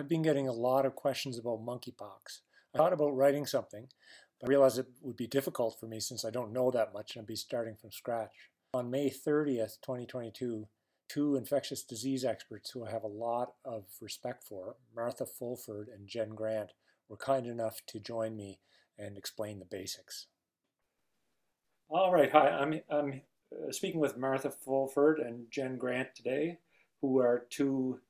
[0.00, 2.40] I've been getting a lot of questions about monkeypox.
[2.74, 3.86] I thought about writing something,
[4.40, 7.14] but I realized it would be difficult for me since I don't know that much
[7.14, 8.30] and I'd be starting from scratch.
[8.72, 10.66] On May 30th, 2022,
[11.10, 16.08] two infectious disease experts who I have a lot of respect for, Martha Fulford and
[16.08, 16.72] Jen Grant,
[17.10, 18.60] were kind enough to join me
[18.98, 20.28] and explain the basics.
[21.90, 23.20] All right, hi, I'm, I'm
[23.52, 26.56] uh, speaking with Martha Fulford and Jen Grant today,
[27.02, 28.00] who are two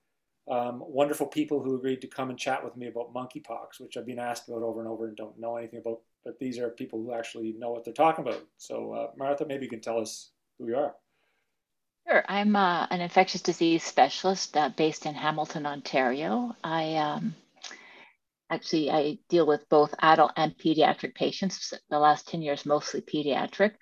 [0.49, 4.07] um, wonderful people who agreed to come and chat with me about monkeypox, which I've
[4.07, 6.01] been asked about over and over and don't know anything about.
[6.25, 8.45] But these are people who actually know what they're talking about.
[8.59, 10.95] So, uh, Martha, maybe you can tell us who you are.
[12.09, 12.25] Sure.
[12.29, 16.57] I'm uh, an infectious disease specialist uh, based in Hamilton, Ontario.
[16.65, 17.35] I um,
[18.51, 21.73] actually I deal with both adult and pediatric patients.
[21.89, 23.75] The last 10 years, mostly pediatric.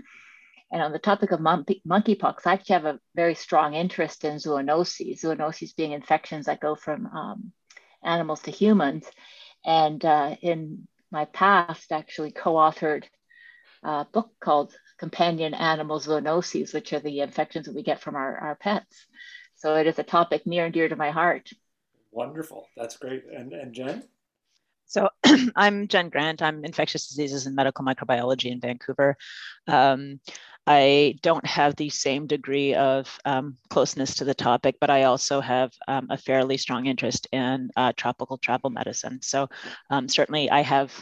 [0.70, 4.36] And on the topic of monkey, monkeypox, I actually have a very strong interest in
[4.36, 7.52] zoonoses, zoonoses being infections that go from um,
[8.02, 9.06] animals to humans.
[9.64, 13.04] And uh, in my past, actually co-authored
[13.82, 18.36] a book called Companion Animal Zoonoses, which are the infections that we get from our,
[18.36, 19.06] our pets.
[19.56, 21.50] So it is a topic near and dear to my heart.
[22.10, 22.66] Wonderful.
[22.76, 23.24] That's great.
[23.34, 24.02] And, and Jen?
[24.86, 25.10] So
[25.56, 26.42] I'm Jen Grant.
[26.42, 29.16] I'm infectious diseases and medical microbiology in Vancouver.
[29.66, 30.20] Um,
[30.70, 35.40] I don't have the same degree of um, closeness to the topic, but I also
[35.40, 39.20] have um, a fairly strong interest in uh, tropical travel medicine.
[39.22, 39.48] So
[39.88, 40.92] um, certainly I have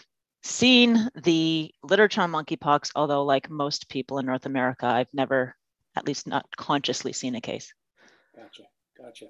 [0.45, 5.57] seen the literature on monkeypox, although like most people in North America, I've never,
[5.97, 7.75] at least not consciously seen a case.
[8.37, 8.63] Gotcha,
[8.97, 9.27] gotcha.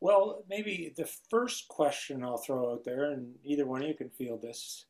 [0.00, 4.10] Well, maybe the first question I'll throw out there, and either one of you can
[4.10, 4.84] field this,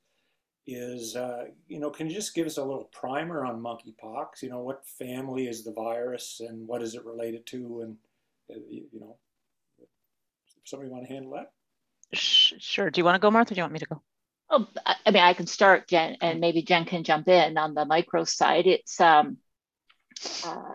[0.66, 4.42] is, uh, you know, can you just give us a little primer on monkeypox?
[4.42, 7.82] You know, what family is the virus and what is it related to?
[7.82, 7.96] And,
[8.50, 9.16] uh, you know,
[10.64, 11.52] somebody want to handle that?
[12.14, 12.90] Sure.
[12.90, 13.54] Do you want to go, Martha?
[13.54, 14.02] do you want me to go?
[14.50, 17.84] Oh, I mean, I can start, Jen, and maybe Jen can jump in on the
[17.84, 18.66] micro side.
[18.66, 19.38] It's um,
[20.44, 20.74] uh,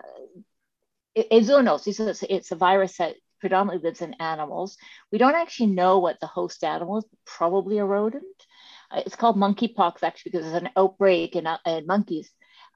[1.14, 2.00] it's zoonosis.
[2.00, 4.76] It's, it's a virus that predominantly lives in animals.
[5.10, 8.24] We don't actually know what the host animal is, probably a rodent.
[8.90, 12.30] Uh, it's called monkeypox actually because there's an outbreak in, uh, in monkeys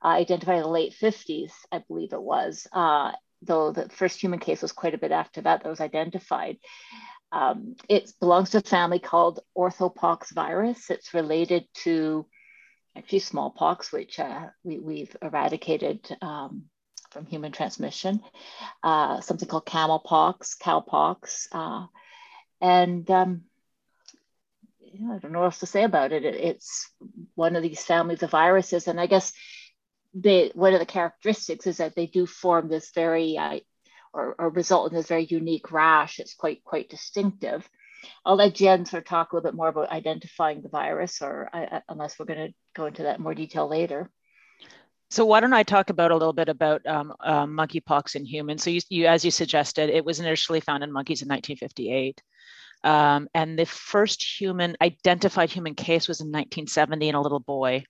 [0.05, 4.39] uh, identified in the late 50s, I believe it was, uh, though the first human
[4.39, 6.59] case was quite a bit after that that was identified.
[7.33, 10.91] Um, it belongs to a family called orthopox virus.
[10.91, 12.27] It's related to
[12.97, 16.65] actually smallpox, which uh, we, have eradicated um,
[17.11, 18.21] from human transmission,
[18.83, 21.89] uh, something called camelpox, cowpox,
[22.61, 23.43] and um,
[24.95, 26.25] I don't know what else to say about it.
[26.25, 26.35] it.
[26.35, 26.91] It's
[27.35, 29.33] one of these families of viruses, and I guess
[30.15, 33.59] they, one of the characteristics is that they do form this very uh,
[34.13, 36.21] or, or, result in this very unique rash.
[36.21, 37.69] It's quite quite distinctive.
[38.25, 41.51] I'll let Jen sort of talk a little bit more about identifying the virus, or
[41.53, 44.11] I, unless we're going to go into that in more detail later.
[45.11, 48.63] So why don't I talk about a little bit about um, uh, monkeypox in humans?
[48.63, 52.23] So you, you, as you suggested, it was initially found in monkeys in 1958.
[52.85, 57.85] Um, and the first human identified human case was in 1970 in a little boy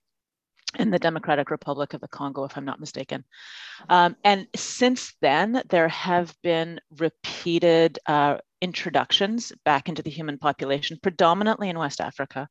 [0.79, 3.23] in the Democratic Republic of the Congo, if I'm not mistaken.
[3.89, 10.99] Um, and since then, there have been repeated uh, introductions back into the human population,
[11.01, 12.47] predominantly in West Africa,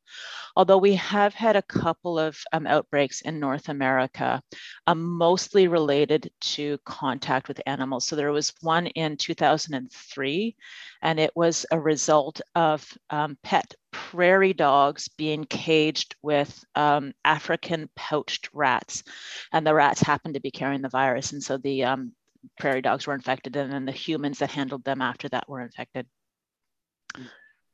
[0.55, 4.41] although we have had a couple of um, outbreaks in North America,
[4.87, 8.05] um, mostly related to contact with animals.
[8.05, 10.55] So there was one in 2003,
[11.01, 17.89] and it was a result of um, pet prairie dogs being caged with um, African
[17.95, 19.03] pouched rats,
[19.51, 22.11] and the rats happened to be carrying the virus, and so the um,
[22.59, 26.07] prairie dogs were infected and then the humans that handled them after that were infected.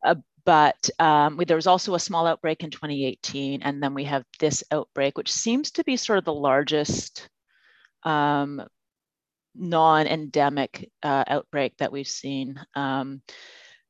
[0.04, 0.16] Uh,
[0.46, 4.64] but um, there was also a small outbreak in 2018, and then we have this
[4.72, 7.30] outbreak, which seems to be sort of the largest
[8.04, 8.64] um,
[9.56, 13.22] non-endemic uh, outbreak that we've seen um,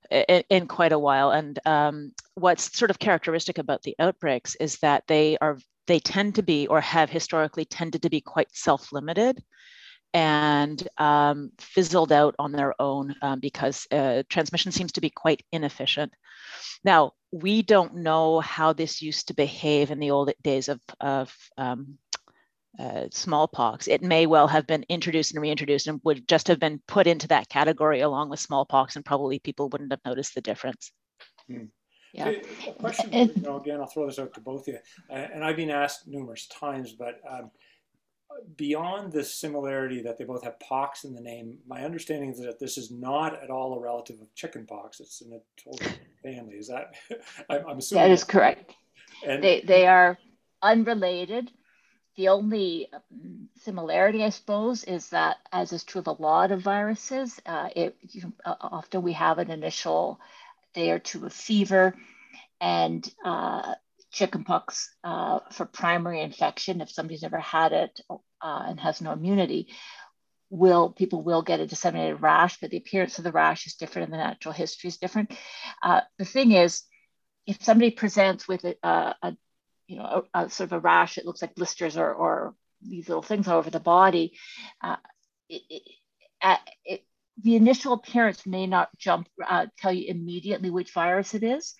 [0.09, 1.31] in, in, quite a while.
[1.31, 5.57] And um, what's sort of characteristic about the outbreaks is that they are
[5.87, 9.43] they tend to be or have historically tended to be quite self-limited
[10.13, 15.43] and um, fizzled out on their own um, because uh, transmission seems to be quite
[15.52, 16.13] inefficient.
[16.84, 21.34] Now, we don't know how this used to behave in the old days of, of
[21.58, 21.97] um,
[22.78, 23.87] uh, smallpox.
[23.87, 27.28] It may well have been introduced and reintroduced and would just have been put into
[27.29, 30.91] that category along with smallpox, and probably people wouldn't have noticed the difference.
[31.47, 31.66] Hmm.
[32.13, 32.34] Yeah.
[32.79, 34.79] Question, you know, again, I'll throw this out to both of you.
[35.09, 37.52] Uh, and I've been asked numerous times, but um,
[38.55, 42.59] beyond the similarity that they both have pox in the name, my understanding is that
[42.59, 44.99] this is not at all a relative of chickenpox.
[44.99, 46.55] It's in a totally family.
[46.55, 46.93] Is that?
[47.49, 48.73] I'm, I'm assuming that is correct.
[49.25, 50.17] And, they they are
[50.61, 51.51] unrelated.
[52.17, 56.61] The only um, similarity, I suppose, is that, as is true of a lot of
[56.61, 60.19] viruses, uh, it you, uh, often we have an initial
[60.73, 61.95] day or two of fever,
[62.59, 63.75] and uh,
[64.11, 69.69] chickenpox uh, for primary infection, if somebody's ever had it uh, and has no immunity,
[70.49, 74.05] will people will get a disseminated rash, but the appearance of the rash is different
[74.05, 75.34] and the natural history is different.
[75.81, 76.84] Uh, the thing is,
[77.47, 79.37] if somebody presents with a, a, a
[79.87, 83.08] you know a, a, sort of a rash, it looks like blisters or, or these
[83.08, 84.37] little things all over the body.
[84.81, 84.97] Uh,
[85.47, 87.03] it, it, it,
[87.41, 91.75] the initial appearance may not jump uh, tell you immediately which virus it is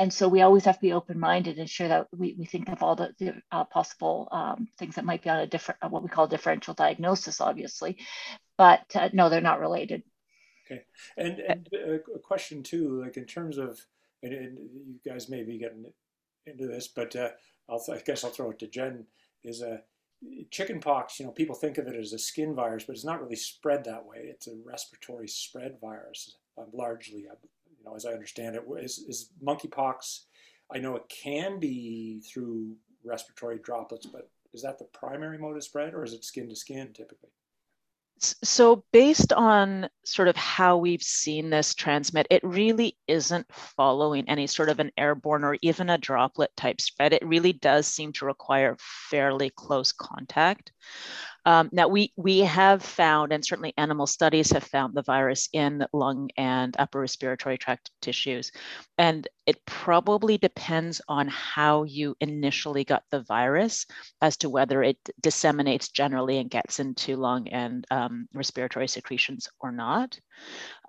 [0.00, 2.82] and so we always have to be open-minded and sure that we, we think of
[2.82, 6.02] all the, the uh, possible um, things that might be on a different uh, what
[6.02, 7.98] we call differential diagnosis obviously.
[8.56, 10.02] But uh, no they're not related.
[10.66, 10.82] Okay.
[11.18, 13.78] And, and uh, a question too like in terms of
[14.22, 15.84] and, and you guys may be getting
[16.46, 17.30] into this but uh,
[17.68, 19.04] i guess i'll throw it to jen
[19.44, 19.82] is a
[20.50, 23.36] chickenpox, you know, people think of it as a skin virus, but it's not really
[23.36, 24.18] spread that way.
[24.24, 27.36] It's a respiratory spread virus, uh, largely, uh,
[27.80, 28.62] you know, as I understand it.
[28.78, 30.20] Is, is monkeypox,
[30.72, 35.64] I know it can be through respiratory droplets, but is that the primary mode of
[35.64, 37.30] spread or is it skin to skin typically?
[38.20, 44.46] so based on sort of how we've seen this transmit it really isn't following any
[44.46, 48.26] sort of an airborne or even a droplet type spread it really does seem to
[48.26, 50.70] require fairly close contact
[51.46, 55.84] um, now, we, we have found, and certainly animal studies have found the virus in
[55.92, 58.52] lung and upper respiratory tract tissues.
[58.98, 63.86] And it probably depends on how you initially got the virus
[64.20, 69.72] as to whether it disseminates generally and gets into lung and um, respiratory secretions or
[69.72, 70.18] not.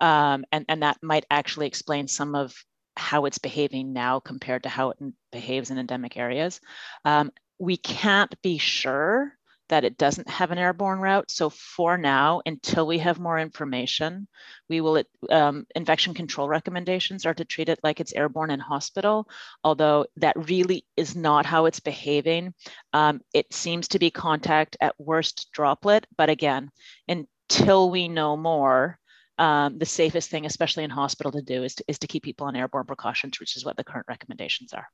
[0.00, 2.54] Um, and, and that might actually explain some of
[2.96, 4.98] how it's behaving now compared to how it
[5.30, 6.60] behaves in endemic areas.
[7.06, 9.32] Um, we can't be sure
[9.72, 11.30] that it doesn't have an airborne route.
[11.30, 14.28] So for now, until we have more information,
[14.68, 19.26] we will, um, infection control recommendations are to treat it like it's airborne in hospital,
[19.64, 22.52] although that really is not how it's behaving.
[22.92, 26.70] Um, it seems to be contact at worst droplet, but again,
[27.08, 28.98] until we know more,
[29.38, 32.46] um, the safest thing, especially in hospital to do is to, is to keep people
[32.46, 34.86] on airborne precautions, which is what the current recommendations are.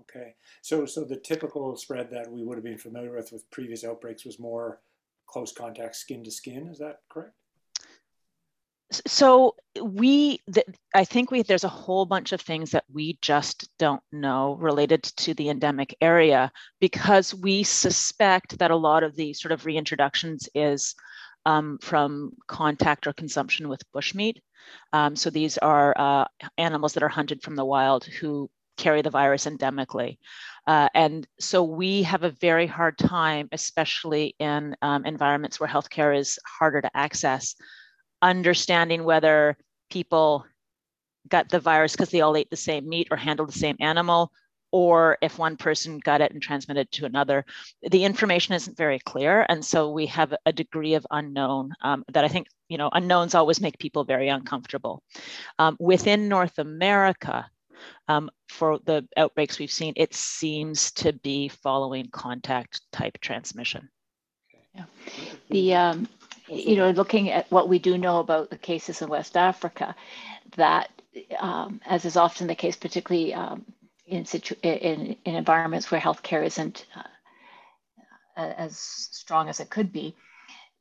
[0.00, 3.84] Okay, so so the typical spread that we would have been familiar with with previous
[3.84, 4.80] outbreaks was more
[5.26, 6.68] close contact, skin to skin.
[6.68, 7.34] Is that correct?
[9.06, 10.64] So we, the,
[10.94, 15.04] I think we there's a whole bunch of things that we just don't know related
[15.04, 16.50] to the endemic area
[16.80, 20.96] because we suspect that a lot of the sort of reintroductions is
[21.46, 24.38] um, from contact or consumption with bushmeat.
[24.92, 26.24] Um, so these are uh,
[26.58, 30.18] animals that are hunted from the wild who carry the virus endemically.
[30.66, 36.16] Uh, and so we have a very hard time, especially in um, environments where healthcare
[36.16, 37.54] is harder to access,
[38.22, 39.56] understanding whether
[39.90, 40.44] people
[41.28, 44.32] got the virus because they all ate the same meat or handled the same animal,
[44.72, 47.44] or if one person got it and transmitted to another.
[47.90, 49.46] The information isn't very clear.
[49.48, 53.34] And so we have a degree of unknown um, that I think, you know, unknowns
[53.34, 55.02] always make people very uncomfortable.
[55.58, 57.50] Um, within North America,
[58.08, 63.88] um, for the outbreaks we've seen, it seems to be following contact type transmission.
[64.74, 64.84] Yeah.
[65.50, 66.08] The, um,
[66.48, 69.94] you know, looking at what we do know about the cases in West Africa,
[70.56, 70.90] that
[71.38, 73.64] um, as is often the case, particularly um,
[74.06, 77.02] in, situ- in, in environments where healthcare isn't uh,
[78.36, 80.14] as strong as it could be,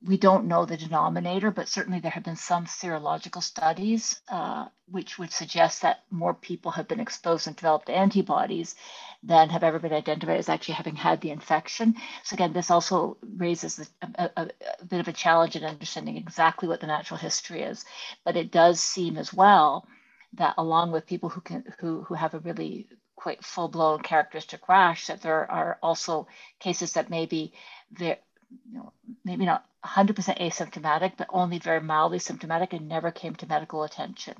[0.01, 5.19] we don't know the denominator, but certainly there have been some serological studies uh, which
[5.19, 8.75] would suggest that more people have been exposed and developed antibodies
[9.23, 11.95] than have ever been identified as actually having had the infection.
[12.23, 16.69] So again, this also raises a, a, a bit of a challenge in understanding exactly
[16.69, 17.83] what the natural history is.
[18.23, 19.85] But it does seem as well
[20.33, 25.07] that along with people who can who who have a really quite full-blown characteristic rash,
[25.07, 26.27] that there are also
[26.59, 27.51] cases that maybe
[27.91, 33.35] there you know, maybe not 100% asymptomatic, but only very mildly symptomatic and never came
[33.35, 34.35] to medical attention.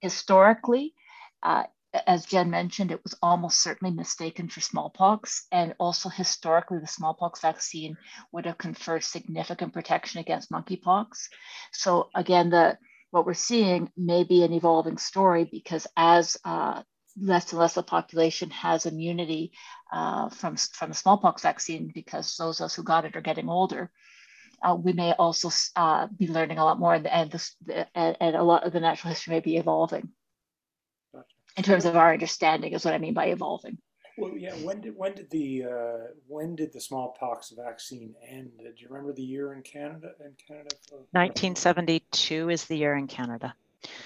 [0.00, 0.94] Historically,
[1.42, 1.64] uh,
[2.06, 5.46] as Jen mentioned, it was almost certainly mistaken for smallpox.
[5.52, 7.96] And also historically, the smallpox vaccine
[8.32, 11.28] would have conferred significant protection against monkeypox.
[11.72, 12.78] So again, the
[13.10, 16.82] what we're seeing may be an evolving story because as uh,
[17.20, 19.52] less and less of the population has immunity
[19.92, 23.48] uh, from, from the smallpox vaccine because those of us who got it are getting
[23.48, 23.90] older.
[24.62, 27.54] Uh, we may also uh, be learning a lot more and, and, this,
[27.94, 30.08] and, and, a lot of the natural history may be evolving.
[31.56, 33.78] in terms of our understanding is what I mean by evolving.
[34.18, 34.54] Well, yeah.
[34.54, 38.52] When did when did the uh, when did the smallpox vaccine end?
[38.58, 40.12] Do you remember the year in Canada?
[40.20, 40.74] In Canada,
[41.12, 43.54] 1972 is the year in Canada.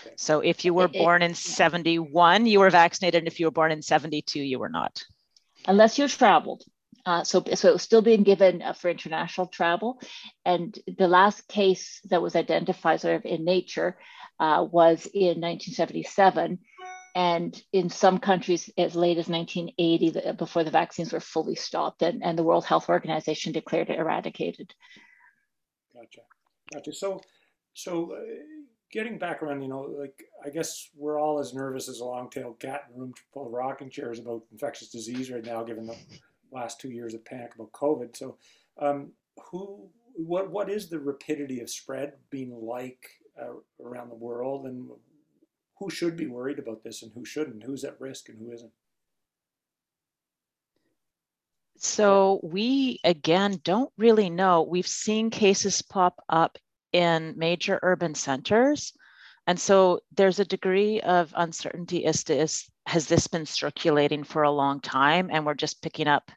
[0.06, 0.14] Okay.
[0.16, 3.52] So if you were it, born in 71, you were vaccinated, and if you were
[3.52, 5.02] born in 72, you were not.
[5.66, 6.64] Unless you traveled.
[7.06, 10.00] Uh, so, so it was still being given uh, for international travel.
[10.44, 13.96] And the last case that was identified sort of in nature
[14.38, 16.58] uh, was in 1977
[17.14, 22.22] and in some countries as late as 1980 before the vaccines were fully stopped and,
[22.22, 24.72] and the world health organization declared it eradicated
[25.92, 26.20] gotcha
[26.72, 27.20] gotcha so
[27.74, 28.20] so uh,
[28.90, 32.58] getting back around you know like i guess we're all as nervous as a long-tailed
[32.58, 35.96] cat in a room full of rocking chairs about infectious disease right now given the
[36.52, 38.36] last two years of panic about covid so
[38.80, 39.10] um,
[39.50, 43.08] who what what is the rapidity of spread being like
[43.40, 44.90] uh, around the world and
[45.80, 48.72] who should be worried about this and who shouldn't, who's at risk and who isn't.
[51.78, 54.62] So we again don't really know.
[54.62, 56.58] We've seen cases pop up
[56.92, 58.92] in major urban centers.
[59.46, 64.42] And so there's a degree of uncertainty as to is, has this been circulating for
[64.42, 66.30] a long time and we're just picking up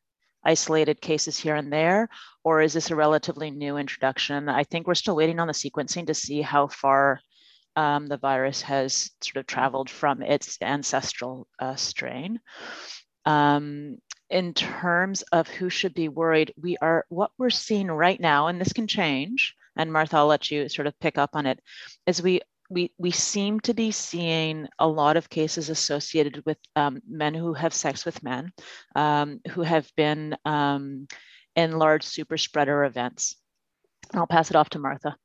[0.46, 2.10] isolated cases here and there,
[2.44, 4.50] or is this a relatively new introduction?
[4.50, 7.22] I think we're still waiting on the sequencing to see how far
[7.76, 12.40] um, the virus has sort of traveled from its ancestral uh, strain.
[13.26, 13.98] Um,
[14.30, 18.60] in terms of who should be worried, we are what we're seeing right now, and
[18.60, 19.56] this can change.
[19.76, 21.60] And Martha, I'll let you sort of pick up on it.
[22.06, 27.02] Is we we we seem to be seeing a lot of cases associated with um,
[27.08, 28.52] men who have sex with men,
[28.96, 31.08] um, who have been um,
[31.56, 33.36] in large super spreader events.
[34.14, 35.16] I'll pass it off to Martha.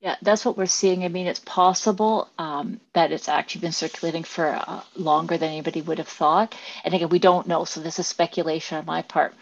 [0.00, 1.04] Yeah, that's what we're seeing.
[1.04, 5.80] I mean, it's possible um, that it's actually been circulating for uh, longer than anybody
[5.80, 6.56] would have thought.
[6.82, 7.64] And again, we don't know.
[7.64, 9.32] So this is speculation on my part.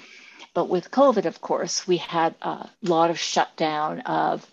[0.55, 4.47] But with COVID, of course, we had a lot of shutdown of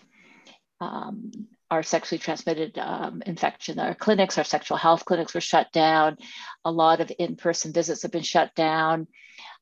[0.80, 1.32] um,
[1.70, 3.78] our sexually transmitted um, infection.
[3.78, 6.16] Our clinics, our sexual health clinics were shut down.
[6.64, 9.08] A lot of in person visits have been shut down.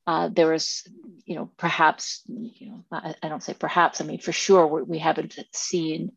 [0.06, 0.86] Uh, there was,
[1.24, 5.00] you know, perhaps, you know, I, I, don't say perhaps, I mean, for sure, we
[5.00, 6.12] haven't seen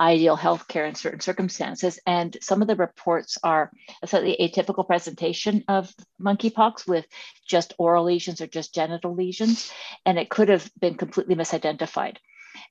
[0.00, 1.98] ideal healthcare in certain circumstances.
[2.06, 3.70] And some of the reports are
[4.02, 7.06] a slightly atypical presentation of monkeypox with
[7.46, 9.72] just oral lesions or just genital lesions.
[10.04, 12.16] And it could have been completely misidentified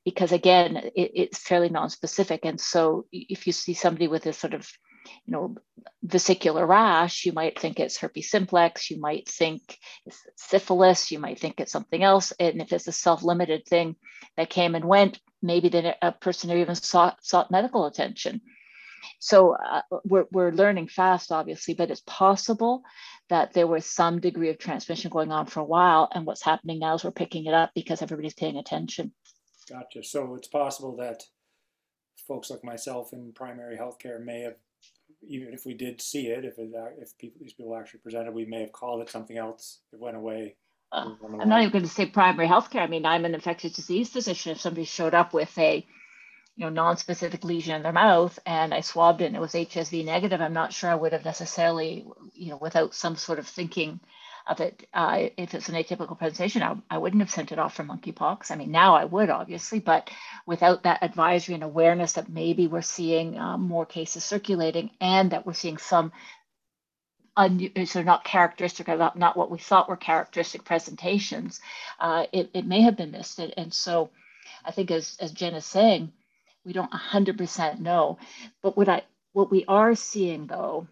[0.05, 2.41] because, again, it, it's fairly non-specific.
[2.43, 4.69] And so if you see somebody with this sort of
[5.25, 5.55] you know,
[6.01, 11.39] vesicular rash, you might think it's herpes simplex, you might think it's syphilis, you might
[11.39, 12.31] think it's something else.
[12.39, 13.95] And if it's a self-limited thing
[14.37, 18.41] that came and went, maybe then a person who even sought, sought medical attention.
[19.19, 22.83] So uh, we're, we're learning fast, obviously, but it's possible
[23.29, 26.09] that there was some degree of transmission going on for a while.
[26.13, 29.13] And what's happening now is we're picking it up because everybody's paying attention.
[29.69, 30.03] Gotcha.
[30.03, 31.23] So it's possible that
[32.27, 34.55] folks like myself in primary healthcare may have
[35.27, 38.45] even if we did see it, if it, if people, these people actually presented, we
[38.45, 39.79] may have called it something else.
[39.91, 40.55] It went away.
[40.93, 42.81] Uh, I'm not even going to say primary healthcare.
[42.81, 44.51] I mean, I'm an infectious disease physician.
[44.51, 45.85] If somebody showed up with a,
[46.55, 50.05] you know, non-specific lesion in their mouth and I swabbed it and it was HSV
[50.05, 53.99] negative, I'm not sure I would have necessarily, you know, without some sort of thinking
[54.45, 54.87] of it.
[54.93, 58.51] Uh, if it's an atypical presentation, I, I wouldn't have sent it off for monkeypox.
[58.51, 60.11] I mean, now I would obviously, but
[60.45, 65.47] without that advisory and awareness that maybe we're seeing um, more cases circulating and that
[65.47, 66.11] we're seeing some
[67.35, 71.61] un- so not characteristic, not, not what we thought were characteristic presentations,
[71.99, 73.39] uh, it, it may have been missed.
[73.39, 74.09] And so
[74.65, 76.11] I think as, as Jen is saying,
[76.65, 78.17] we don't 100% know.
[78.61, 80.87] But what I what we are seeing though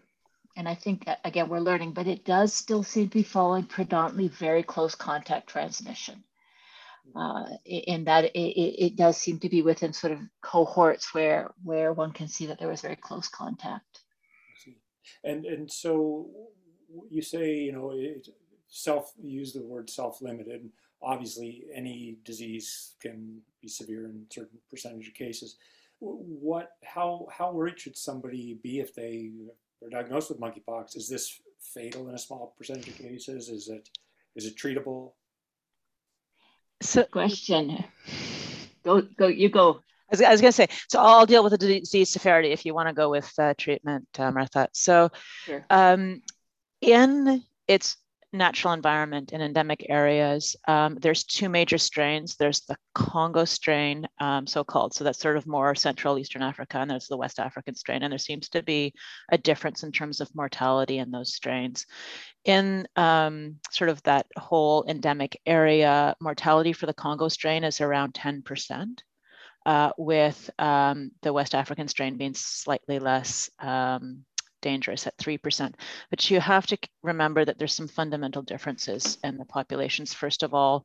[0.56, 4.28] and I think again we're learning, but it does still seem to be following predominantly
[4.28, 6.24] very close contact transmission.
[7.16, 11.92] Uh, in that it, it, does seem to be within sort of cohorts where where
[11.92, 14.02] one can see that there was very close contact.
[15.24, 16.28] And and so
[17.08, 17.94] you say you know
[18.68, 20.68] self you use the word self limited.
[21.02, 25.56] Obviously, any disease can be severe in certain percentage of cases.
[25.98, 29.30] What how how worried should somebody be if they
[29.84, 33.48] are diagnosed with monkeypox, is this fatal in a small percentage of cases?
[33.48, 33.88] Is it
[34.34, 35.12] is it treatable?
[36.80, 37.84] So question.
[38.84, 39.80] Go go you go.
[40.12, 42.74] I was, was going to say, so I'll deal with the disease severity if you
[42.74, 44.68] want to go with uh, treatment, uh, Martha.
[44.72, 45.10] So,
[45.44, 45.64] sure.
[45.70, 46.20] um,
[46.80, 47.96] in its
[48.34, 52.36] natural environment in endemic areas, um, there's two major strains.
[52.36, 56.90] There's the Congo strain, um, so-called, so that's sort of more Central Eastern Africa, and
[56.90, 58.94] there's the West African strain, and there seems to be
[59.30, 61.86] a difference in terms of mortality in those strains.
[62.44, 68.14] In um, sort of that whole endemic area, mortality for the Congo strain is around
[68.14, 68.98] 10%.
[69.64, 74.24] Uh, with um, the West African strain being slightly less um,
[74.60, 75.74] dangerous at 3%.
[76.10, 80.14] But you have to remember that there's some fundamental differences in the populations.
[80.14, 80.84] First of all,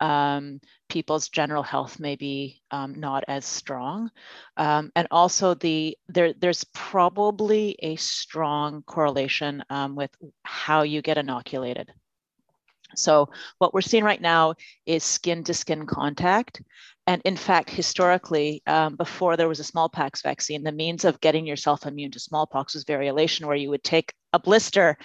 [0.00, 4.10] um, people's general health may be um, not as strong.
[4.56, 10.10] Um, and also the there, there's probably a strong correlation um, with
[10.42, 11.92] how you get inoculated.
[12.94, 13.28] So
[13.58, 14.54] what we're seeing right now
[14.86, 16.62] is skin to skin contact.
[17.06, 21.46] And in fact, historically, um, before there was a smallpox vaccine, the means of getting
[21.46, 24.96] yourself immune to smallpox was variolation, where you would take a blister,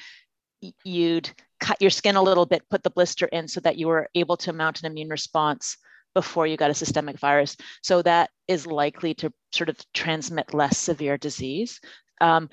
[0.83, 4.09] you'd cut your skin a little bit, put the blister in so that you were
[4.13, 5.77] able to mount an immune response
[6.13, 7.57] before you got a systemic virus.
[7.81, 11.79] So that is likely to sort of transmit less severe disease.
[12.21, 12.49] Um,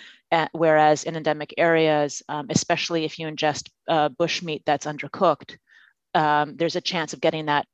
[0.53, 5.57] whereas in endemic areas, um, especially if you ingest uh, bushmeat that's undercooked,
[6.15, 7.67] um, there's a chance of getting that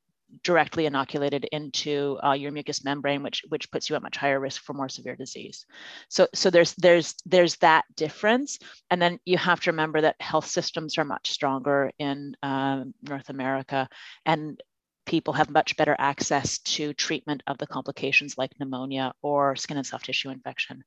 [0.43, 4.61] directly inoculated into uh, your mucous membrane, which which puts you at much higher risk
[4.61, 5.65] for more severe disease.
[6.07, 10.45] So so there's there's there's that difference, and then you have to remember that health
[10.47, 13.89] systems are much stronger in um, North America,
[14.25, 14.61] and
[15.09, 19.85] people have much better access to treatment of the complications like pneumonia or skin and
[19.85, 20.83] soft tissue infection,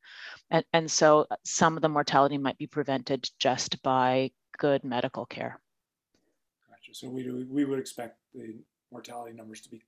[0.51, 5.27] and and so uh, some of the mortality might be prevented just by good medical
[5.27, 5.61] care.
[6.71, 6.95] Gotcha.
[6.95, 8.55] So we we would expect the
[8.93, 9.83] mortality numbers to be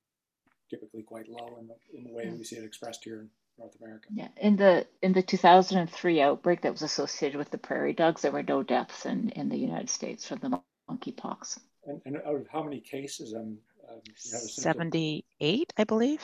[0.68, 2.36] typically quite low in the, in the way mm.
[2.36, 4.08] we see it expressed here in North America.
[4.12, 8.32] Yeah, in the in the 2003 outbreak that was associated with the prairie dogs, there
[8.32, 10.60] were no deaths in, in the United States from the
[10.90, 11.60] monkeypox.
[11.86, 13.32] And, and out of how many cases?
[13.34, 13.58] Um,
[13.94, 16.22] Um, um 78, I believe.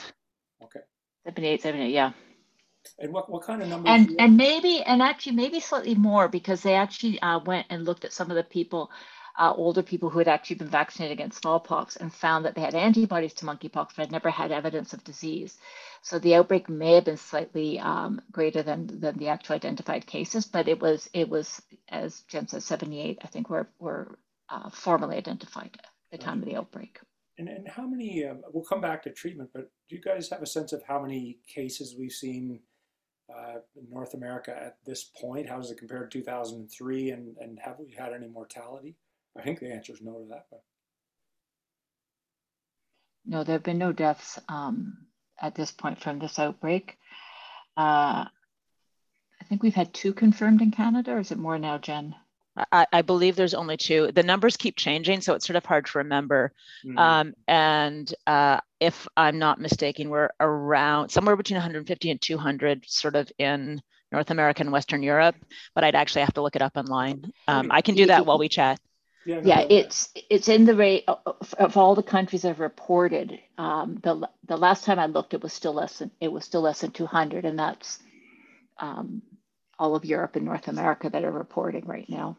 [0.62, 0.80] Okay.
[1.24, 2.12] 78, 78, yeah.
[2.98, 3.90] And what, what kind of numbers?
[3.90, 8.04] And and maybe and actually maybe slightly more because they actually uh, went and looked
[8.06, 8.90] at some of the people
[9.38, 12.74] uh, older people who had actually been vaccinated against smallpox and found that they had
[12.74, 15.56] antibodies to monkeypox but had never had evidence of disease.
[16.02, 20.46] So the outbreak may have been slightly um, greater than, than the actual identified cases,
[20.46, 24.18] but it was, it was as Jen said, 78, I think were, were
[24.48, 26.98] uh, formally identified at the time of the outbreak.
[27.40, 30.42] And, and how many, um, we'll come back to treatment, but do you guys have
[30.42, 32.60] a sense of how many cases we've seen
[33.34, 35.48] uh, in North America at this point?
[35.48, 37.12] How does it compare to 2003?
[37.12, 38.94] And, and have we had any mortality?
[39.38, 40.48] I think the answer is no to that.
[40.50, 40.62] But.
[43.24, 45.06] No, there have been no deaths um,
[45.40, 46.98] at this point from this outbreak.
[47.74, 48.26] Uh,
[49.40, 52.14] I think we've had two confirmed in Canada, or is it more now, Jen?
[52.56, 54.10] I, I, believe there's only two.
[54.12, 56.52] The numbers keep changing, so it's sort of hard to remember.
[56.84, 56.98] Mm-hmm.
[56.98, 63.14] Um, and uh, if I'm not mistaken, we're around somewhere between 150 and 200, sort
[63.14, 65.36] of in North America and Western Europe.
[65.74, 67.32] But I'd actually have to look it up online.
[67.46, 68.80] Um, I can do that while we chat.
[69.24, 73.38] Yeah, yeah it's it's in the rate of, of, all the countries I've reported.
[73.58, 76.62] Um, the the last time I looked, it was still less than it was still
[76.62, 77.98] less than 200, and that's
[78.78, 79.22] um,
[79.80, 82.36] all of Europe and North America that are reporting right now.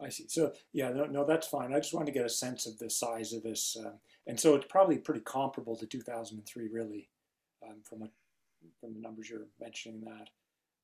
[0.00, 0.26] I see.
[0.28, 1.74] So yeah, no, no, that's fine.
[1.74, 3.92] I just wanted to get a sense of the size of this, uh,
[4.26, 7.08] and so it's probably pretty comparable to 2003, really,
[7.66, 8.10] um, from what
[8.80, 10.28] from the numbers you're mentioning that.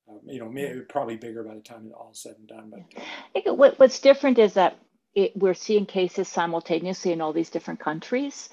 [0.09, 2.71] Um, you know, maybe probably bigger by the time it all said and done.
[2.71, 3.01] But
[3.35, 4.77] I think what, what's different is that
[5.13, 8.49] it, we're seeing cases simultaneously in all these different countries,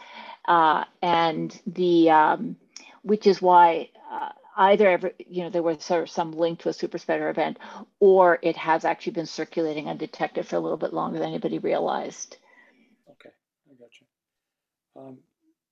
[0.46, 2.56] uh, and the um,
[3.02, 6.68] which is why uh, either ever, you know there was sort of some link to
[6.68, 7.58] a super spreader event,
[8.00, 12.36] or it has actually been circulating undetected for a little bit longer than anybody realized.
[13.08, 13.30] Okay,
[13.70, 15.00] I got you.
[15.00, 15.18] Um,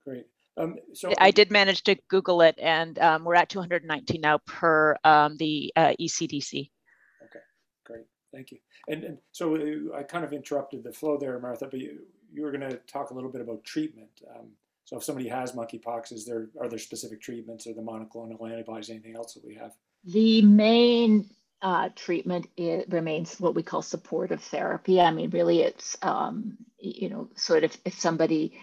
[0.05, 0.27] great.
[0.57, 4.97] Um, so I did manage to Google it, and um, we're at 219 now per
[5.05, 6.71] um, the uh, ECDC.
[7.25, 7.41] Okay,
[7.85, 8.07] great.
[8.33, 8.59] Thank you.
[8.89, 11.99] And, and so uh, I kind of interrupted the flow there, Martha, but you,
[12.33, 14.11] you were going to talk a little bit about treatment.
[14.35, 14.49] Um,
[14.87, 18.89] so if somebody has monkeypox, is there are there specific treatments or the monoclonal antibodies,
[18.89, 19.73] anything else that we have?
[20.05, 21.29] The main
[21.61, 25.01] uh, treatment it remains what we call supportive therapy.
[25.01, 28.61] I mean, really, it's um, you know, sort of if somebody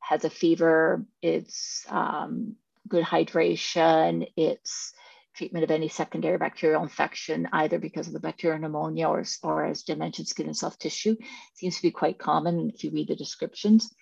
[0.00, 2.56] has a fever, it's um,
[2.88, 4.92] good hydration, it's
[5.36, 9.84] treatment of any secondary bacterial infection, either because of the bacterial pneumonia or, or as
[9.84, 11.14] Jen mentioned, skin and soft tissue,
[11.54, 13.94] seems to be quite common if you read the descriptions.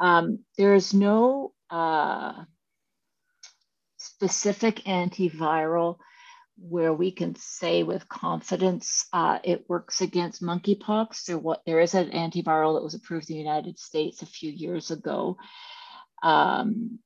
[0.00, 2.44] Um, there is no uh,
[3.96, 5.98] specific antiviral
[6.56, 11.24] where we can say with confidence uh, it works against monkeypox.
[11.24, 14.50] There, what, there is an antiviral that was approved in the United States a few
[14.50, 15.36] years ago
[16.22, 17.00] um,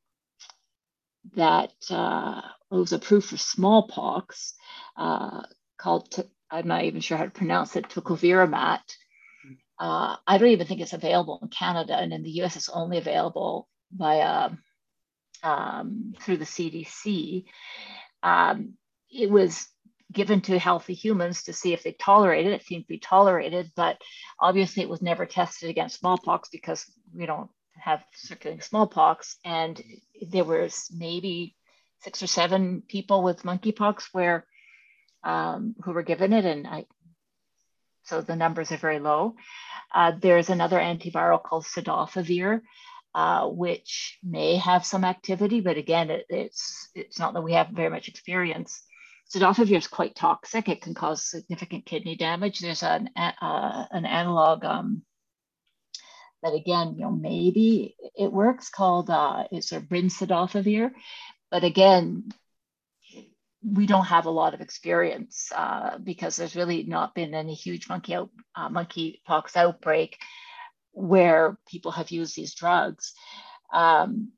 [1.35, 4.55] that uh, was approved for smallpox
[4.97, 5.43] uh,
[5.79, 6.15] called,
[6.51, 8.81] I'm not even sure how to pronounce it, tocovirimat.
[9.79, 12.99] Uh, I don't even think it's available in Canada, and in the US, it's only
[12.99, 14.51] available via
[15.43, 17.45] um, through the CDC.
[18.23, 18.75] Um,
[19.11, 19.69] it was
[20.13, 22.63] given to healthy humans to see if they tolerated it.
[22.63, 24.01] It seemed to be tolerated, but
[24.41, 29.37] obviously it was never tested against smallpox because we don't have circulating smallpox.
[29.45, 29.81] And
[30.31, 31.55] there was maybe
[32.01, 34.47] six or seven people with monkeypox where
[35.25, 36.87] um, who were given it, and I.
[38.09, 39.35] So the numbers are very low.
[39.95, 42.63] Uh, there's another antiviral called cidofovir,
[43.15, 47.69] uh, which may have some activity, but again, it, it's it's not that we have
[47.69, 48.83] very much experience.
[49.31, 50.69] Cidofovir is quite toxic.
[50.69, 52.61] It can cause significant kidney damage.
[52.61, 55.03] There's an uh, an analog um,
[56.43, 60.93] that again, you know, maybe it works called uh, it's a brincidofovir,
[61.51, 62.31] but again,
[63.63, 67.89] we don't have a lot of experience uh, because there's really not been any huge
[67.89, 70.19] monkey out, uh, monkeypox outbreak
[70.93, 73.15] where people have used these drugs.
[73.73, 74.33] Um,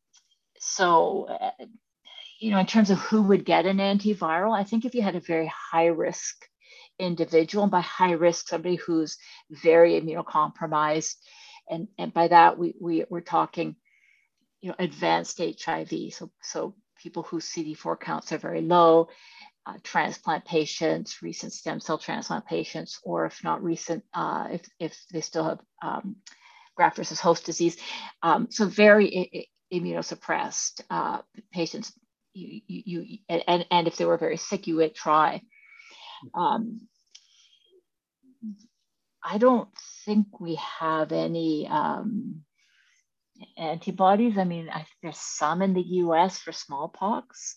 [0.58, 1.64] so, uh,
[2.40, 5.16] you know, in terms of who would get an antiviral, I think if you had
[5.16, 6.46] a very high risk
[6.98, 9.16] individual, and by high risk, somebody who's
[9.50, 11.14] very immunocompromised,
[11.68, 13.76] and, and by that we, we we're talking,
[14.60, 16.12] you know, advanced HIV.
[16.12, 19.08] So so people whose CD4 counts are very low,
[19.66, 25.04] uh, transplant patients, recent stem cell transplant patients, or if not recent, uh, if, if
[25.12, 26.16] they still have um,
[26.76, 27.76] graft versus host disease.
[28.22, 31.20] Um, so very immunosuppressed uh,
[31.52, 31.92] patients,
[32.34, 35.42] you, you, you, and, and if they were very sick, you would try.
[36.34, 36.86] Um,
[39.22, 39.68] I don't
[40.04, 42.42] think we have any um,
[43.56, 44.38] antibodies.
[44.38, 47.56] I mean, I, there's some in the US for smallpox,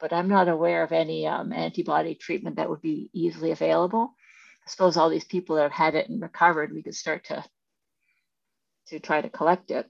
[0.00, 4.14] but I'm not aware of any um, antibody treatment that would be easily available.
[4.66, 7.44] I suppose all these people that have had it and recovered, we could start to,
[8.88, 9.88] to try to collect it.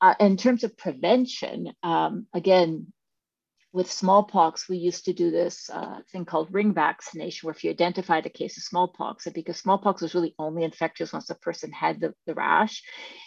[0.00, 2.92] Uh, in terms of prevention, um, again,
[3.72, 7.70] with smallpox, we used to do this uh, thing called ring vaccination, where if you
[7.70, 11.72] identified a case of smallpox, and because smallpox was really only infectious once the person
[11.72, 12.82] had the, the rash,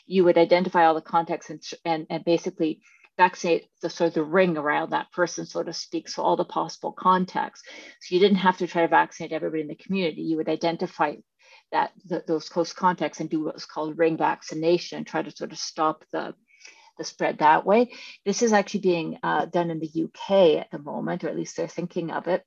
[0.06, 2.82] you would identify all the contacts and, and, and basically
[3.18, 6.46] vaccinate the sort of the ring around that person, so to speak, so all the
[6.46, 7.64] possible contacts.
[8.02, 10.22] So you didn't have to try to vaccinate everybody in the community.
[10.22, 11.16] You would identify
[11.72, 15.52] that the, those close contacts and do what was called ring vaccination, try to sort
[15.52, 16.36] of stop the
[16.98, 17.94] the spread that way.
[18.26, 21.58] This is actually being uh, done in the UK at the moment, or at least
[21.58, 22.44] they're thinking of it.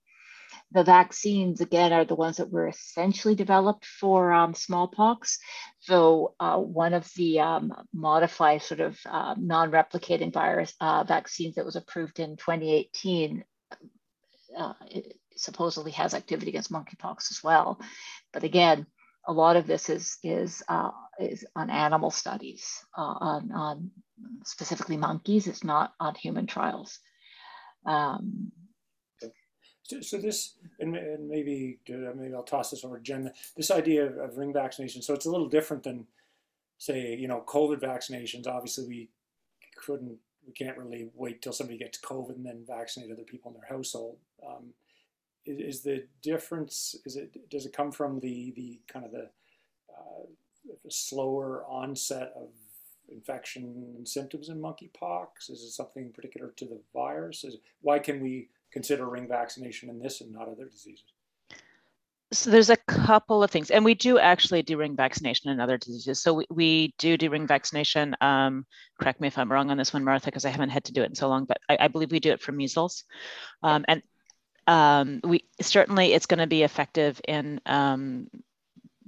[0.72, 5.38] The vaccines, again, are the ones that were essentially developed for um, smallpox.
[5.80, 11.54] So, uh, one of the um, modified sort of uh, non replicating virus uh, vaccines
[11.54, 13.44] that was approved in 2018
[14.56, 14.74] uh,
[15.37, 17.80] supposedly has activity against monkeypox as well.
[18.32, 18.87] But again,
[19.26, 23.90] a lot of this is, is, uh, is on animal studies, on, on
[24.44, 25.46] specifically monkeys.
[25.46, 27.00] It's not on human trials.
[27.87, 28.52] Um,
[30.02, 30.92] so, this, and,
[31.28, 33.33] maybe maybe I'll toss this over to Jen.
[33.57, 35.00] This idea of, of, ring vaccination.
[35.00, 36.07] So it's a little different than,
[36.76, 38.46] say, you know, COVID vaccinations.
[38.46, 39.09] Obviously, we
[39.76, 43.59] couldn't, we can't really wait till somebody gets COVID and then vaccinate other people in
[43.59, 44.18] their household.
[44.46, 44.74] Um,
[45.46, 46.94] is, is, the difference?
[47.07, 49.31] Is it does it come from the the kind of the,
[49.90, 50.26] uh,
[50.88, 52.48] slower onset of
[53.11, 55.50] infection and symptoms in monkeypox?
[55.50, 57.44] Is it something particular to the virus?
[57.44, 61.04] Is, why can we consider ring vaccination in this and not other diseases?
[62.31, 65.78] So there's a couple of things, and we do actually do ring vaccination in other
[65.78, 66.20] diseases.
[66.20, 68.14] So we, we do do ring vaccination.
[68.20, 68.66] Um,
[69.00, 71.02] correct me if I'm wrong on this one, Martha, because I haven't had to do
[71.02, 73.04] it in so long, but I, I believe we do it for measles.
[73.62, 74.02] Um, and
[74.66, 78.28] um, we certainly it's going to be effective in um,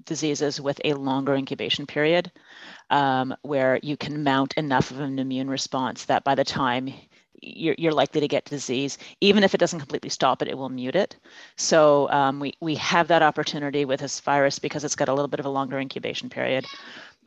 [0.04, 2.30] diseases with a longer incubation period
[2.90, 6.92] um, where you can mount enough of an immune response that by the time
[7.42, 10.68] you're, you're, likely to get disease, even if it doesn't completely stop it, it will
[10.68, 11.16] mute it.
[11.56, 15.28] So um, we, we have that opportunity with this virus because it's got a little
[15.28, 16.66] bit of a longer incubation period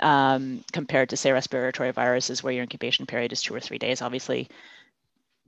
[0.01, 4.01] um, compared to say respiratory viruses where your incubation period is two or three days.
[4.01, 4.49] Obviously,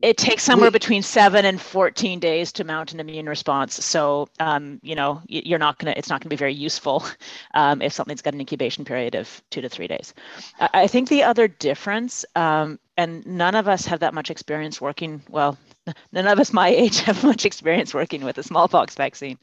[0.01, 3.83] it takes somewhere between seven and 14 days to mount an immune response.
[3.83, 7.05] So, um, you know, you're not going to, it's not going to be very useful
[7.53, 10.13] um, if something's got an incubation period of two to three days.
[10.59, 15.23] I think the other difference, um, and none of us have that much experience working,
[15.29, 15.57] well,
[16.11, 19.37] none of us my age have much experience working with a smallpox vaccine.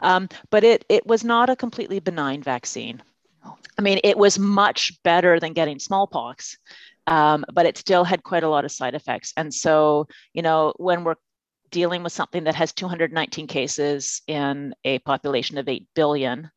[0.00, 3.02] Um, but it, it was not a completely benign vaccine.
[3.78, 6.58] I mean, it was much better than getting smallpox,
[7.08, 9.32] um, but it still had quite a lot of side effects.
[9.36, 11.16] And so, you know, when we're
[11.70, 16.50] dealing with something that has 219 cases in a population of 8 billion,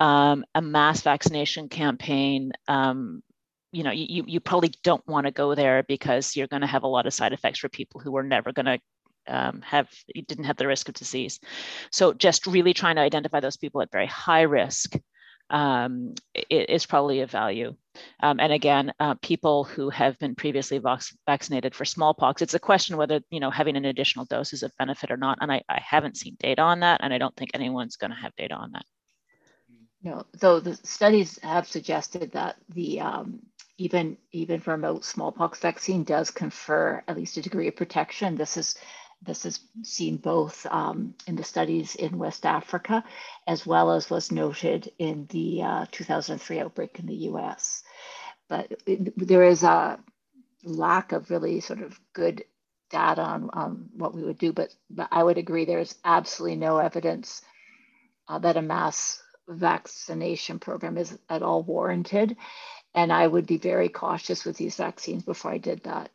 [0.00, 3.22] um, a mass vaccination campaign um,
[3.72, 6.84] you know you, you probably don't want to go there because you're going to have
[6.84, 8.78] a lot of side effects for people who are never going to
[9.26, 9.88] um, have
[10.26, 11.38] didn't have the risk of disease
[11.90, 14.94] so just really trying to identify those people at very high risk
[15.50, 16.14] um,
[16.50, 17.74] is probably a value
[18.22, 20.80] um, and again uh, people who have been previously
[21.26, 24.72] vaccinated for smallpox it's a question whether you know having an additional dose is of
[24.78, 27.50] benefit or not and I, I haven't seen data on that and i don't think
[27.54, 28.84] anyone's going to have data on that
[30.02, 33.40] no, though the studies have suggested that the um,
[33.78, 38.36] even even remote smallpox vaccine does confer at least a degree of protection.
[38.36, 38.76] This is
[39.22, 43.02] this is seen both um, in the studies in West Africa,
[43.48, 47.82] as well as was noted in the uh, 2003 outbreak in the U.S.
[48.48, 49.98] But it, there is a
[50.64, 52.44] lack of really sort of good
[52.90, 54.52] data on, on what we would do.
[54.52, 57.42] But, but I would agree there is absolutely no evidence
[58.28, 62.36] uh, that a mass vaccination program is at all warranted.
[62.94, 66.10] And I would be very cautious with these vaccines before I did that.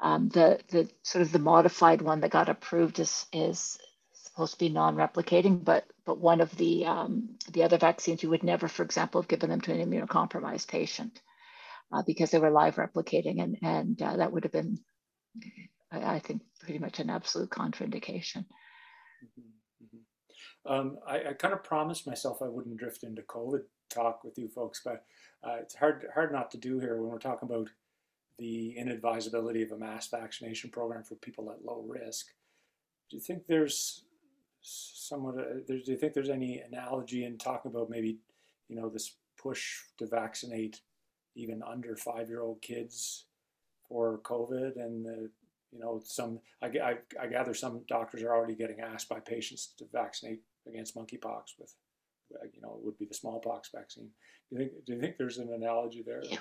[0.00, 3.78] Um, the, the sort of the modified one that got approved is, is
[4.12, 8.42] supposed to be non-replicating, but but one of the um, the other vaccines you would
[8.42, 11.20] never, for example, have given them to an immunocompromised patient
[11.92, 14.78] uh, because they were live replicating, and and uh, that would have been,
[15.92, 18.44] I, I, think, pretty much an absolute contraindication.
[19.24, 19.42] Mm-hmm.
[19.84, 20.72] Mm-hmm.
[20.72, 24.48] Um, I, I kind of promised myself I wouldn't drift into COVID talk with you
[24.48, 25.04] folks, but
[25.44, 27.68] uh, it's hard hard not to do here when we're talking about
[28.38, 32.26] the inadvisability of a mass vaccination program for people at low risk.
[33.10, 34.04] Do you think there's
[34.62, 35.38] somewhat?
[35.38, 38.18] Uh, do you think there's any analogy in talking about maybe
[38.68, 40.80] you know this push to vaccinate
[41.36, 43.26] even under five year old kids
[43.88, 45.30] for COVID and the
[45.72, 49.74] you know some I, I, I gather some doctors are already getting asked by patients
[49.78, 51.72] to vaccinate against monkeypox with
[52.52, 54.10] you know, would be the smallpox vaccine.
[54.50, 56.22] Do you think, do you think there's an analogy there?
[56.24, 56.38] Yeah.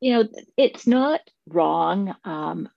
[0.00, 2.14] You know, it's not wrong.
[2.24, 2.68] Um,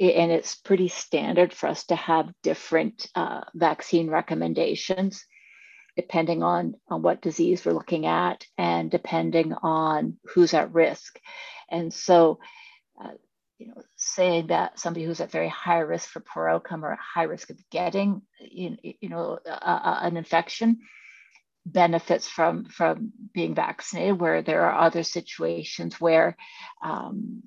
[0.00, 5.24] and it's pretty standard for us to have different uh, vaccine recommendations
[5.96, 11.18] depending on, on what disease we're looking at and depending on who's at risk.
[11.70, 12.38] And so,
[13.02, 13.12] uh,
[13.58, 17.22] you know, saying that somebody who's at very high risk for poor outcome or high
[17.24, 20.80] risk of getting, you, you know, an infection
[21.66, 26.36] benefits from from being vaccinated where there are other situations where
[26.82, 27.42] um,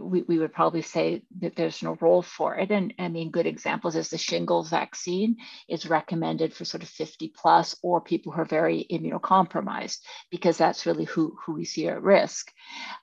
[0.00, 2.70] we, we would probably say that there's no role for it.
[2.70, 5.36] And i mean good examples is the shingles vaccine
[5.68, 9.98] is recommended for sort of 50 plus or people who are very immunocompromised
[10.30, 12.52] because that's really who, who we see at risk.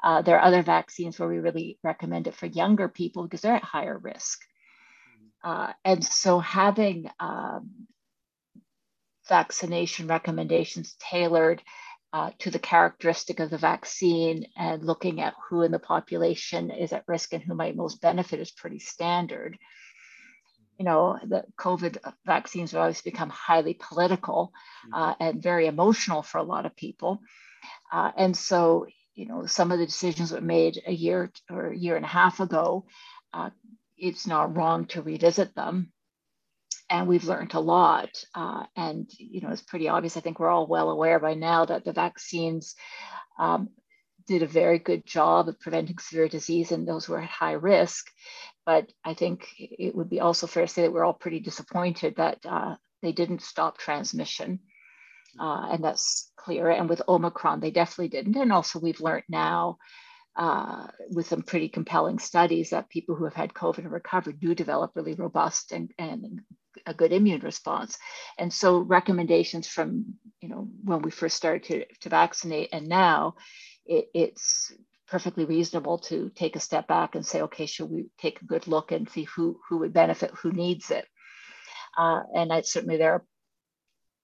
[0.04, 3.56] Uh, there are other vaccines where we really recommend it for younger people because they're
[3.56, 4.40] at higher risk.
[5.44, 7.88] Uh, and so having um,
[9.28, 11.62] vaccination recommendations tailored
[12.14, 16.94] uh, to the characteristic of the vaccine and looking at who in the population is
[16.94, 19.58] at risk and who might most benefit is pretty standard.
[20.78, 24.52] You know, the COVID vaccines have always become highly political
[24.94, 27.20] uh, and very emotional for a lot of people.
[27.92, 31.78] Uh, and so, you know, some of the decisions were made a year or a
[31.78, 32.86] year and a half ago.
[33.34, 33.50] Uh,
[33.98, 35.93] it's not wrong to revisit them
[36.94, 38.24] and we've learned a lot.
[38.36, 40.16] Uh, and you know, it's pretty obvious.
[40.16, 42.76] I think we're all well aware by now that the vaccines
[43.40, 43.70] um,
[44.28, 47.54] did a very good job of preventing severe disease in those who are at high
[47.54, 48.06] risk.
[48.64, 52.18] But I think it would be also fair to say that we're all pretty disappointed
[52.18, 54.60] that uh, they didn't stop transmission.
[55.40, 56.70] Uh, and that's clear.
[56.70, 58.38] And with Omicron, they definitely didn't.
[58.38, 59.80] And also, we've learned now
[60.36, 64.54] uh, with some pretty compelling studies that people who have had COVID and recovered do
[64.54, 66.42] develop really robust and, and
[66.86, 67.98] a good immune response.
[68.38, 73.36] And so recommendations from, you know, when we first started to, to vaccinate and now
[73.86, 74.74] it, it's
[75.08, 78.68] perfectly reasonable to take a step back and say, okay, should we take a good
[78.68, 81.06] look and see who, who would benefit, who needs it?
[81.98, 83.26] Uh, and I, certainly there are,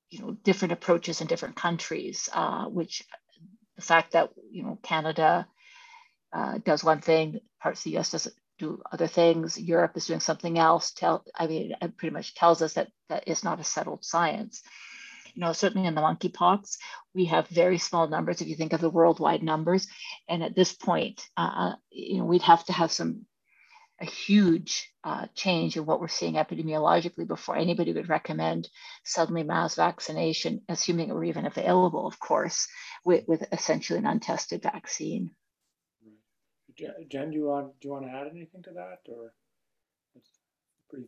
[0.10, 3.04] you know, different approaches in different countries, uh, which
[3.76, 5.48] the fact that, you know, Canada
[6.34, 8.28] uh, does one thing, parts of the US does
[8.60, 9.60] do other things.
[9.60, 10.92] Europe is doing something else.
[10.92, 14.62] Tell, I mean, it pretty much tells us that that is not a settled science.
[15.34, 16.78] You know, certainly in the monkeypox,
[17.14, 19.88] we have very small numbers if you think of the worldwide numbers.
[20.28, 23.26] And at this point, uh, you know, we'd have to have some
[24.02, 28.70] a huge uh, change in what we're seeing epidemiologically before anybody would recommend
[29.04, 32.68] suddenly mass vaccination, assuming it were even available, of course,
[33.04, 35.32] with, with essentially an untested vaccine.
[37.10, 39.34] Jen, do you want do you want to add anything to that, or
[40.16, 40.30] it's
[40.90, 41.08] pretty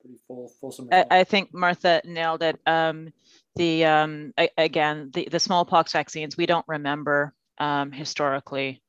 [0.00, 0.88] pretty full fulsome?
[0.92, 2.60] I, I think Martha nailed it.
[2.66, 3.12] Um,
[3.56, 8.82] the um, I, again, the the smallpox vaccines we don't remember um, historically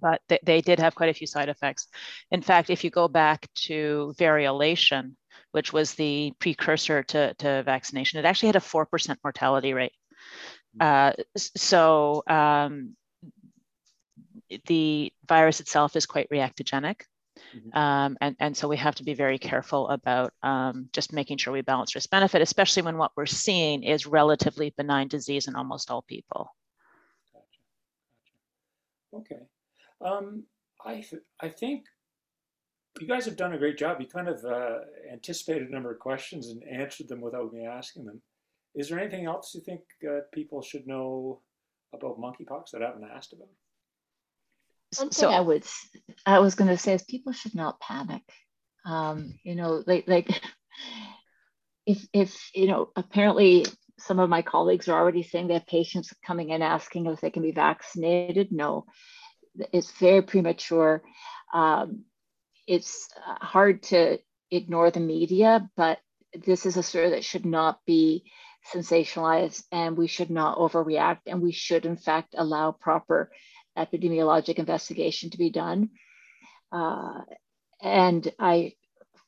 [0.00, 1.88] but they, they did have quite a few side effects.
[2.30, 5.12] In fact, if you go back to variolation,
[5.52, 9.92] which was the precursor to, to vaccination, it actually had a 4% mortality rate.
[10.78, 12.94] Uh, so um,
[14.66, 17.02] the virus itself is quite reactogenic.
[17.54, 17.78] Mm-hmm.
[17.78, 21.52] Um, and, and so we have to be very careful about um, just making sure
[21.52, 25.90] we balance risk benefit, especially when what we're seeing is relatively benign disease in almost
[25.90, 26.54] all people.
[27.32, 27.60] Gotcha.
[29.12, 29.34] Gotcha.
[29.34, 29.42] Okay.
[30.04, 30.44] Um,
[30.84, 31.84] I, th- I think
[33.00, 34.00] you guys have done a great job.
[34.00, 34.78] You kind of uh,
[35.12, 38.22] anticipated a number of questions and answered them without me asking them.
[38.74, 41.40] Is there anything else you think uh, people should know
[41.94, 43.48] about monkeypox that I haven't asked about?
[44.96, 45.64] One thing I would,
[46.24, 48.22] I was going to say is people should not panic.
[48.84, 50.40] Um, you know, like like
[51.86, 53.66] if if you know, apparently
[53.98, 57.30] some of my colleagues are already saying they have patients coming in asking if they
[57.30, 58.52] can be vaccinated.
[58.52, 58.86] No,
[59.72, 61.02] it's very premature.
[61.52, 62.04] Um,
[62.66, 64.18] it's uh, hard to
[64.50, 65.98] ignore the media, but
[66.44, 68.24] this is a story that should not be
[68.74, 71.20] sensationalized and we should not overreact.
[71.26, 73.30] And we should, in fact, allow proper
[73.76, 75.90] epidemiologic investigation to be done.
[76.72, 77.20] Uh,
[77.82, 78.74] and I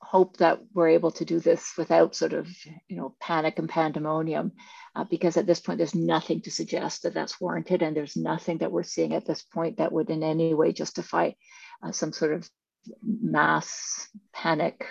[0.01, 2.49] hope that we're able to do this without sort of,
[2.89, 4.53] you know, panic and pandemonium
[4.95, 7.83] uh, because at this point, there's nothing to suggest that that's warranted.
[7.83, 11.33] And there's nothing that we're seeing at this point that would in any way justify
[11.83, 12.49] uh, some sort of
[13.03, 14.87] mass panic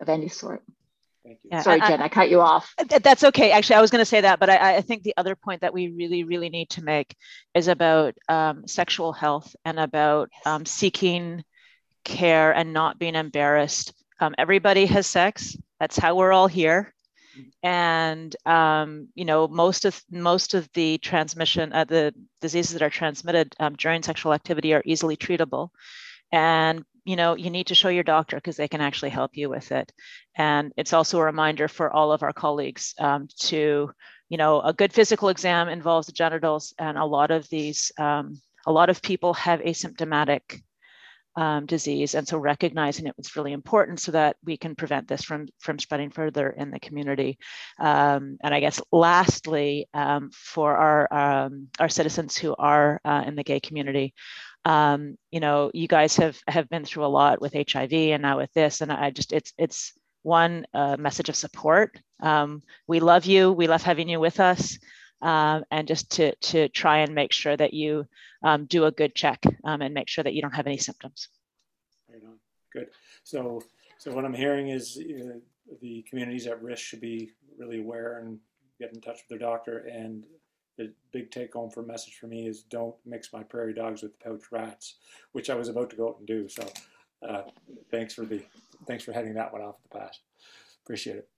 [0.00, 0.62] of any sort.
[1.32, 1.50] Thank you.
[1.52, 2.74] Yeah, Sorry, Jen, I, cut you off.
[3.02, 3.52] That's okay.
[3.52, 5.72] Actually, I was going to say that, but I, I, think the other point that
[5.72, 7.16] we really, really need to make
[7.54, 11.42] is about um, sexual health and about um, seeking
[12.04, 13.94] care and not being embarrassed.
[14.20, 15.56] Um, everybody has sex.
[15.80, 16.92] That's how we're all here
[17.62, 22.90] and um, you know most of most of the transmission uh, the diseases that are
[22.90, 25.70] transmitted um, during sexual activity are easily treatable
[26.30, 29.48] and you know you need to show your doctor because they can actually help you
[29.48, 29.92] with it
[30.36, 33.90] and it's also a reminder for all of our colleagues um, to
[34.28, 38.40] you know a good physical exam involves the genitals and a lot of these um,
[38.66, 40.62] a lot of people have asymptomatic
[41.36, 42.14] um, disease.
[42.14, 45.78] And so recognizing it was really important so that we can prevent this from, from
[45.78, 47.38] spreading further in the community.
[47.78, 53.34] Um, and I guess lastly, um, for our, um, our citizens who are uh, in
[53.34, 54.14] the gay community,
[54.64, 58.38] um, you know, you guys have, have been through a lot with HIV and now
[58.38, 61.98] with this, and I just, it's, it's one uh, message of support.
[62.20, 63.52] Um, we love you.
[63.52, 64.78] We love having you with us
[65.20, 68.06] um, and just to, to try and make sure that you
[68.44, 71.28] um, do a good check um, and make sure that you don't have any symptoms.
[72.72, 72.88] Good.
[73.24, 73.60] So,
[73.98, 75.38] so what I'm hearing is uh,
[75.80, 78.38] the communities at risk should be really aware and
[78.80, 79.78] get in touch with their doctor.
[79.78, 80.24] And
[80.78, 84.18] the big take home for message for me is don't mix my prairie dogs with
[84.20, 84.96] pouch rats,
[85.32, 86.48] which I was about to go out and do.
[86.48, 86.66] So,
[87.26, 87.42] uh,
[87.90, 88.42] thanks for the
[88.86, 90.20] thanks for heading that one off at the pass.
[90.84, 91.28] Appreciate it.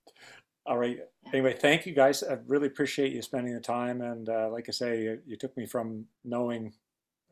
[0.67, 0.99] All right.
[1.33, 2.23] Anyway, thank you guys.
[2.23, 4.01] I really appreciate you spending the time.
[4.01, 6.73] And uh, like I say, you, you, took me from knowing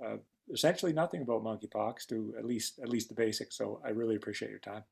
[0.05, 0.17] uh,
[0.53, 3.57] essentially nothing about monkeypox to at least at least the basics.
[3.57, 4.85] So I really appreciate your time.